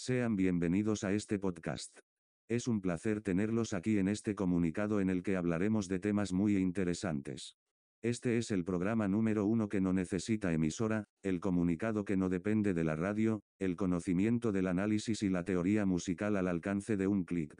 [0.00, 1.98] Sean bienvenidos a este podcast.
[2.48, 6.56] Es un placer tenerlos aquí en este comunicado en el que hablaremos de temas muy
[6.56, 7.56] interesantes.
[8.00, 12.74] Este es el programa número uno que no necesita emisora, el comunicado que no depende
[12.74, 17.24] de la radio, el conocimiento del análisis y la teoría musical al alcance de un
[17.24, 17.52] clic.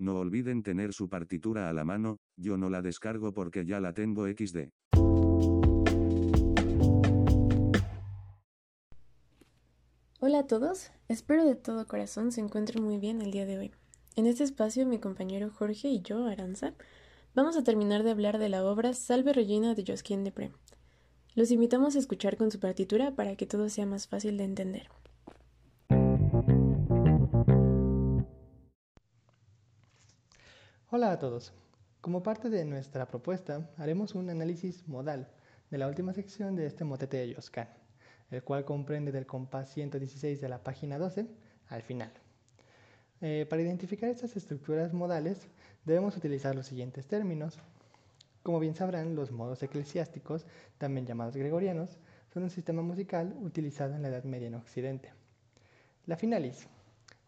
[0.00, 3.92] No olviden tener su partitura a la mano, yo no la descargo porque ya la
[3.92, 4.70] tengo XD.
[10.26, 13.74] Hola a todos, espero de todo corazón se encuentren muy bien el día de hoy.
[14.16, 16.72] En este espacio mi compañero Jorge y yo, Aranza,
[17.34, 20.50] vamos a terminar de hablar de la obra Salve Regina de Josquin Depré.
[21.34, 24.88] Los invitamos a escuchar con su partitura para que todo sea más fácil de entender.
[30.88, 31.52] Hola a todos.
[32.00, 35.28] Como parte de nuestra propuesta, haremos un análisis modal
[35.70, 37.66] de la última sección de este motete de Josquin,
[38.30, 41.26] el cual comprende del compás 116 de la página 12
[41.68, 42.12] al final.
[43.20, 45.48] Eh, para identificar estas estructuras modales,
[45.84, 47.58] debemos utilizar los siguientes términos.
[48.42, 50.46] Como bien sabrán, los modos eclesiásticos,
[50.78, 51.98] también llamados gregorianos,
[52.32, 55.12] son un sistema musical utilizado en la Edad Media en Occidente.
[56.06, 56.66] La finalis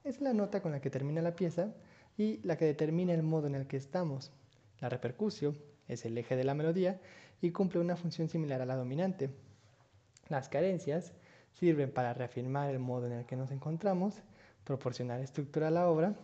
[0.05, 1.73] es la nota con la que termina la pieza
[2.19, 4.33] y la que determina el modo en el que estamos.
[4.81, 5.57] La repercusio
[5.89, 7.01] es el eje de la melodía
[7.41, 9.31] y cumple una función similar a la dominante.
[10.29, 11.13] Las carencias
[11.53, 14.23] sirven para reafirmar el modo en el que nos encontramos,
[14.65, 16.15] proporcionar estructura a la obra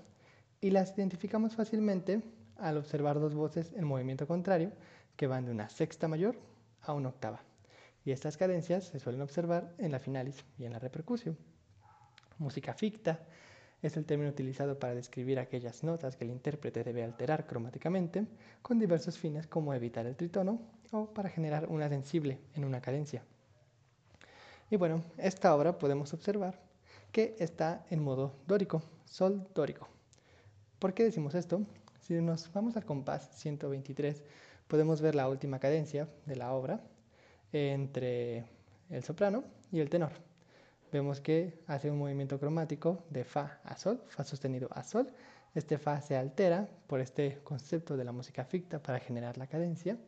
[0.60, 2.22] y las identificamos fácilmente
[2.56, 4.72] al observar dos voces en movimiento contrario
[5.16, 6.36] que van de una sexta mayor
[6.82, 7.42] a una octava.
[8.04, 11.36] Y estas cadencias se suelen observar en la finalis y en la repercusio.
[12.38, 13.20] Música ficta
[13.82, 18.26] es el término utilizado para describir aquellas notas que el intérprete debe alterar cromáticamente
[18.62, 20.60] con diversos fines como evitar el tritono
[20.92, 23.24] o para generar una sensible en una cadencia.
[24.72, 26.58] Y bueno, esta obra podemos observar
[27.12, 29.86] que está en modo dórico, sol dórico.
[30.78, 31.60] ¿Por qué decimos esto?
[32.00, 34.22] Si nos vamos al compás 123,
[34.68, 36.80] podemos ver la última cadencia de la obra
[37.52, 38.46] entre
[38.88, 40.12] el soprano y el tenor
[40.90, 45.12] vemos que hace un movimiento cromático de Fa a Sol, Fa sostenido a Sol.
[45.54, 49.98] Este Fa se altera por este concepto de la música ficta para generar la cadencia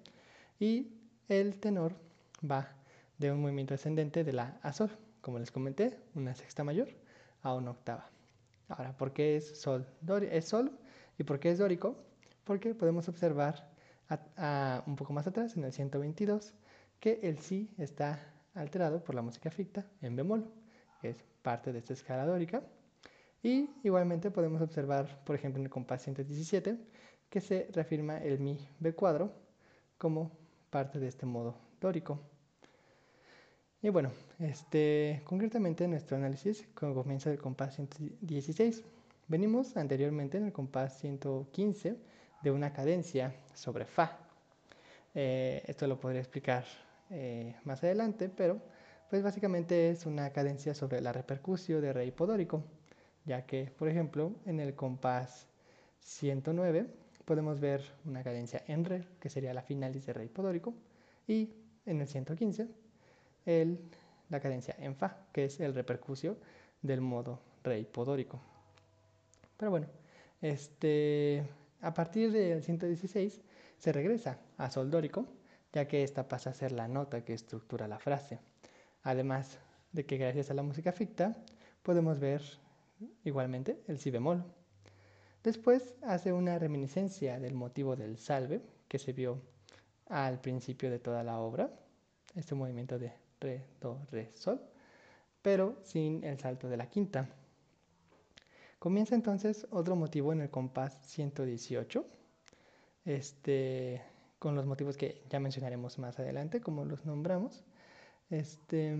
[0.58, 0.88] y
[1.28, 1.94] el tenor
[2.50, 2.66] va
[3.18, 6.88] de un movimiento ascendente de la a Sol, como les comenté, una sexta mayor
[7.42, 8.10] a una octava.
[8.68, 9.86] Ahora, ¿por qué es Sol?
[10.30, 10.72] Es Sol
[11.18, 11.96] y ¿por qué es dórico?
[12.44, 13.70] Porque podemos observar
[14.86, 16.54] un poco más atrás, en el 122,
[17.00, 18.20] que el Si está
[18.54, 20.50] alterado por la música ficta en bemol
[21.02, 22.62] es parte de esta escala dórica.
[23.42, 26.78] Y igualmente podemos observar, por ejemplo, en el compás 117,
[27.28, 29.32] que se reafirma el mi b cuadro
[29.98, 30.30] como
[30.70, 32.20] parte de este modo dórico.
[33.84, 38.82] Y bueno, este, concretamente nuestro análisis comienza del compás 116.
[39.28, 41.94] Venimos anteriormente en el compás 115
[42.42, 44.16] de una cadencia sobre Fa.
[45.14, 46.64] Eh, esto lo podría explicar
[47.10, 48.58] eh, más adelante, pero
[49.10, 52.64] pues básicamente es una cadencia sobre la repercusión de re hipodórico,
[53.26, 55.46] ya que, por ejemplo, en el compás
[56.00, 56.86] 109
[57.26, 60.72] podemos ver una cadencia en re, que sería la finalis de re hipodórico,
[61.28, 61.50] y
[61.84, 62.83] en el 115
[63.46, 63.78] el,
[64.30, 66.36] la cadencia en fa, que es el repercusio
[66.82, 68.40] del modo re hipodórico.
[69.56, 69.86] Pero bueno,
[70.40, 71.46] este,
[71.80, 73.40] a partir del 116
[73.78, 75.26] se regresa a sol dórico,
[75.72, 78.38] ya que esta pasa a ser la nota que estructura la frase.
[79.02, 79.58] Además
[79.92, 81.36] de que gracias a la música ficta
[81.82, 82.42] podemos ver
[83.24, 84.44] igualmente el si bemol.
[85.42, 89.40] Después hace una reminiscencia del motivo del salve que se vio
[90.08, 91.70] al principio de toda la obra,
[92.34, 93.12] este movimiento de
[93.44, 94.60] re, do, re, sol,
[95.42, 97.28] pero sin el salto de la quinta.
[98.78, 102.04] Comienza entonces otro motivo en el compás 118,
[103.04, 104.02] este,
[104.38, 107.64] con los motivos que ya mencionaremos más adelante, como los nombramos
[108.30, 108.96] este,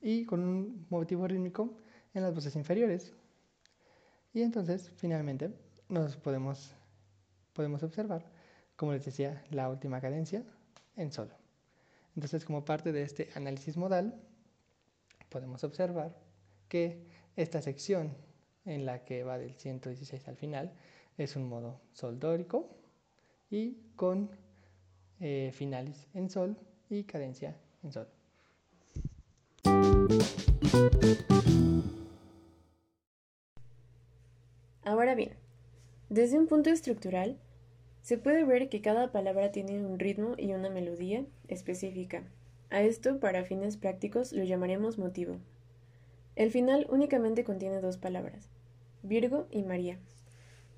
[0.00, 1.76] y con un motivo rítmico
[2.14, 3.14] en las voces inferiores.
[4.32, 5.50] Y entonces, finalmente,
[5.88, 6.74] nos podemos,
[7.52, 8.24] podemos observar,
[8.76, 10.42] como les decía, la última cadencia
[10.96, 11.32] en sol.
[12.16, 14.18] Entonces, como parte de este análisis modal,
[15.28, 16.16] podemos observar
[16.68, 18.16] que esta sección
[18.64, 20.72] en la que va del 116 al final
[21.18, 22.70] es un modo sol dórico
[23.50, 24.30] y con
[25.20, 26.56] eh, finales en sol
[26.88, 28.08] y cadencia en sol.
[34.82, 35.32] Ahora bien,
[36.08, 37.38] desde un punto estructural,
[38.06, 42.22] se puede ver que cada palabra tiene un ritmo y una melodía específica,
[42.70, 45.38] A esto, para fines prácticos, lo llamaremos motivo.
[46.36, 48.48] El final únicamente contiene dos palabras,
[49.02, 49.98] Virgo y María.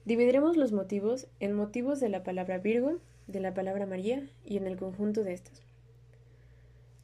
[0.06, 4.66] Dividiremos los motivos en motivos de la palabra Virgo, de la palabra María y en
[4.66, 5.62] el conjunto de estos.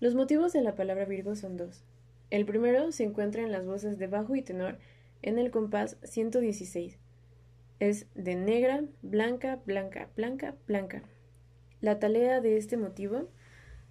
[0.00, 1.84] Los motivos de la palabra Virgo son dos.
[2.30, 4.78] El primero se encuentra en las voces de bajo y tenor
[5.20, 6.98] en el compás 116.
[7.80, 11.02] Es de negra, blanca, blanca, blanca, blanca.
[11.80, 13.28] La talea de este motivo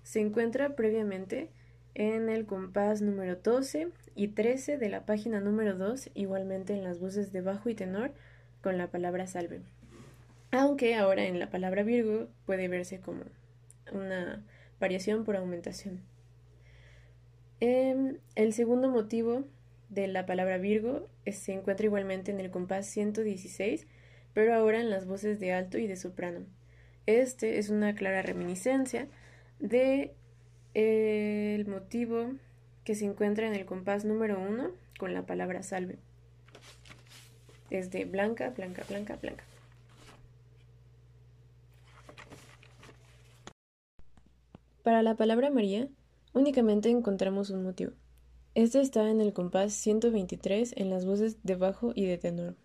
[0.03, 1.49] se encuentra previamente
[1.95, 6.99] en el compás número 12 y 13 de la página número 2, igualmente en las
[6.99, 8.13] voces de bajo y tenor
[8.61, 9.61] con la palabra salve.
[10.51, 13.23] Aunque ahora en la palabra Virgo puede verse como
[13.91, 14.43] una
[14.79, 16.01] variación por aumentación.
[17.59, 19.45] Em, el segundo motivo
[19.89, 23.87] de la palabra Virgo se encuentra igualmente en el compás 116,
[24.33, 26.45] pero ahora en las voces de alto y de soprano.
[27.05, 29.07] Este es una clara reminiscencia
[29.59, 30.13] de
[30.73, 32.31] eh, el motivo
[32.83, 35.99] que se encuentra en el compás número 1 con la palabra salve.
[37.69, 39.43] Es de blanca, blanca, blanca, blanca.
[44.83, 45.87] Para la palabra María,
[46.33, 47.93] únicamente encontramos un motivo.
[48.55, 52.55] Este está en el compás 123 en las voces de bajo y de tenor.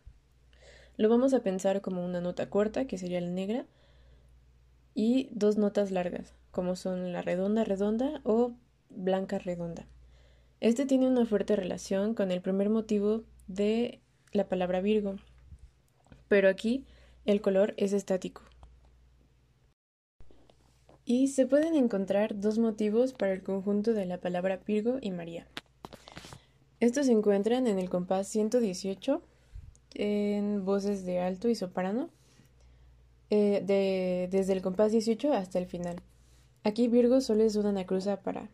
[0.99, 3.65] Lo vamos a pensar como una nota corta, que sería la negra,
[4.95, 8.53] y dos notas largas, como son la redonda redonda o
[8.91, 9.87] blanca redonda.
[10.61, 14.03] Este tiene una fuerte relación con el primer motivo de
[14.33, 15.17] la palabra Virgo,
[16.29, 16.85] pero aquí
[17.25, 18.43] el color es estático.
[21.07, 25.47] Y se pueden encontrar dos motivos para el conjunto de la palabra Virgo y María.
[26.81, 29.21] Estos se encuentran en el compás 118
[29.95, 32.11] en voces de alto y soprano,
[33.31, 36.01] eh, desde el compás 18 hasta el final.
[36.63, 38.49] Aquí Virgo solo es una anacruza para,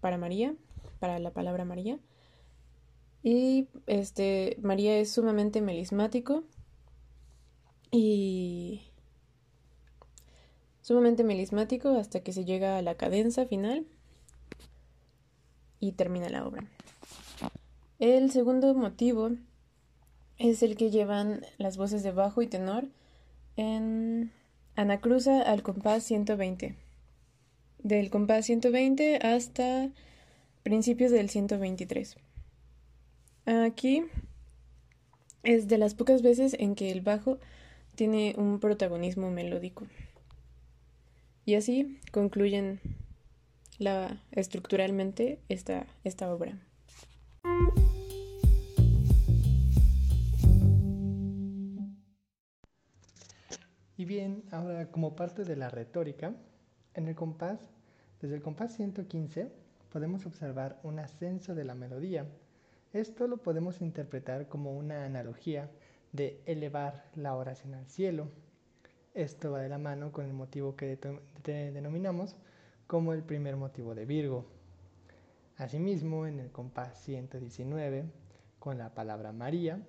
[0.00, 0.54] para María,
[1.00, 1.98] para la palabra María.
[3.22, 6.44] Y este María es sumamente melismático
[7.90, 8.82] y
[10.80, 13.84] sumamente melismático hasta que se llega a la cadenza final
[15.80, 16.70] y termina la obra.
[17.98, 19.30] El segundo motivo
[20.36, 22.88] es el que llevan las voces de bajo y tenor
[23.56, 24.30] en
[24.74, 26.76] anacruza al compás 120.
[27.78, 29.88] Del compás 120 hasta
[30.62, 32.16] principios del 123.
[33.46, 34.04] Aquí
[35.42, 37.38] es de las pocas veces en que el bajo
[37.94, 39.86] tiene un protagonismo melódico.
[41.46, 42.78] Y así concluyen
[43.78, 46.58] la, estructuralmente esta, esta obra.
[53.96, 56.34] Y bien, ahora como parte de la retórica,
[56.94, 57.70] en el compás,
[58.20, 59.50] desde el compás 115,
[59.90, 62.26] podemos observar un ascenso de la melodía.
[62.92, 65.70] Esto lo podemos interpretar como una analogía
[66.12, 68.28] de elevar la oración al cielo
[69.16, 70.98] esto va de la mano con el motivo que
[71.42, 72.36] denominamos
[72.86, 74.44] como el primer motivo de Virgo.
[75.56, 78.04] Asimismo, en el compás 119,
[78.58, 79.80] con la palabra María,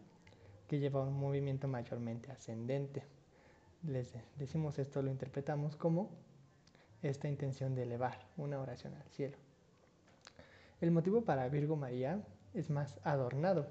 [0.65, 3.03] que lleva un movimiento mayormente ascendente.
[3.83, 6.09] Les decimos esto, lo interpretamos como
[7.01, 9.37] esta intención de elevar una oración al cielo.
[10.81, 13.67] El motivo para Virgo María es más adornado,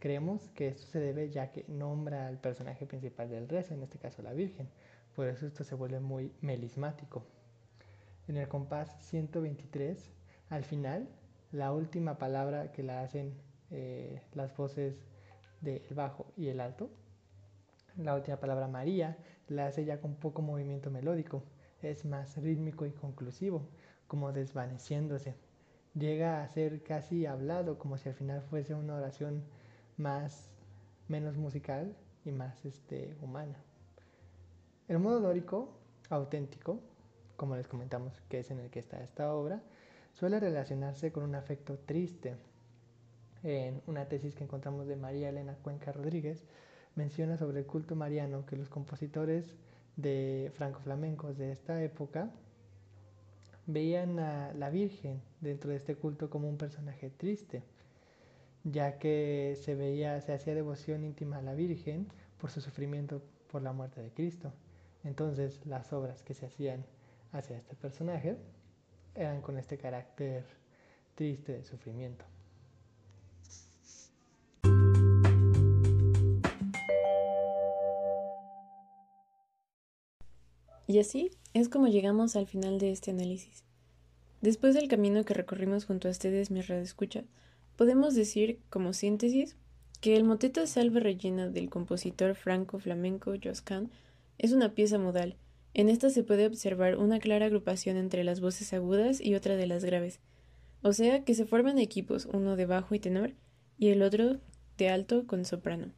[0.00, 3.98] Creemos que esto se debe ya que nombra al personaje principal del rezo, en este
[3.98, 4.68] caso la Virgen.
[5.14, 7.24] Por eso esto se vuelve muy melismático.
[8.26, 10.10] En el compás 123,
[10.48, 11.08] al final,
[11.52, 13.34] la última palabra que la hacen
[13.70, 14.96] eh, las voces
[15.60, 16.90] del bajo y el alto,
[17.96, 19.16] la última palabra María,
[19.48, 21.42] la hace ya con poco movimiento melódico.
[21.82, 23.68] Es más rítmico y conclusivo,
[24.06, 25.34] como desvaneciéndose.
[25.94, 29.42] Llega a ser casi hablado, como si al final fuese una oración
[29.96, 30.50] más,
[31.08, 33.56] menos musical y más este, humana.
[34.88, 35.68] El modo dórico
[36.10, 36.80] auténtico,
[37.36, 39.62] como les comentamos que es en el que está esta obra,
[40.12, 42.36] suele relacionarse con un afecto triste.
[43.42, 46.44] En una tesis que encontramos de María Elena Cuenca Rodríguez,
[46.94, 49.56] menciona sobre el culto mariano que los compositores
[49.96, 52.30] de franco-flamencos de esta época
[53.66, 57.62] veían a la Virgen dentro de este culto como un personaje triste
[58.64, 62.06] ya que se veía, se hacía devoción íntima a la Virgen
[62.38, 64.52] por su sufrimiento por la muerte de Cristo.
[65.04, 66.84] Entonces las obras que se hacían
[67.32, 68.36] hacia este personaje
[69.14, 70.44] eran con este carácter
[71.14, 72.24] triste de sufrimiento.
[80.90, 83.62] Y así es como llegamos al final de este análisis.
[84.40, 87.22] Después del camino que recorrimos junto a ustedes, mi escucha,
[87.76, 89.56] podemos decir, como síntesis,
[90.00, 93.88] que el moteto Salve Regina del compositor franco-flamenco Josquin
[94.36, 95.36] es una pieza modal.
[95.74, 99.68] En esta se puede observar una clara agrupación entre las voces agudas y otra de
[99.68, 100.18] las graves,
[100.82, 103.34] o sea que se forman equipos, uno de bajo y tenor
[103.78, 104.40] y el otro
[104.76, 105.92] de alto con soprano.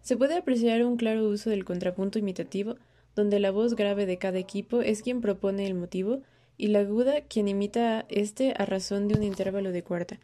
[0.00, 2.76] Se puede apreciar un claro uso del contrapunto imitativo,
[3.18, 6.20] donde la voz grave de cada equipo es quien propone el motivo
[6.56, 10.20] y la aguda quien imita a este a razón de un intervalo de cuarta.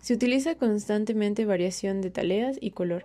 [0.00, 3.04] Se utiliza constantemente variación de taleas y color.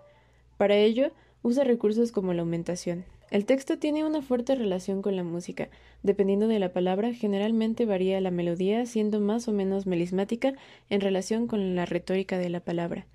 [0.56, 3.04] Para ello, usa recursos como la aumentación.
[3.32, 5.68] El texto tiene una fuerte relación con la música.
[6.04, 10.54] Dependiendo de la palabra, generalmente varía la melodía, siendo más o menos melismática
[10.90, 13.08] en relación con la retórica de la palabra.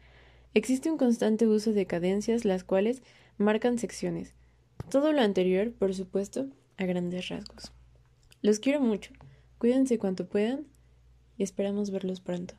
[0.53, 3.03] Existe un constante uso de cadencias, las cuales
[3.39, 4.35] marcan secciones.
[4.91, 7.73] Todo lo anterior, por supuesto, a grandes rasgos.
[8.41, 9.13] Los quiero mucho.
[9.59, 10.67] Cuídense cuanto puedan
[11.37, 12.55] y esperamos verlos pronto.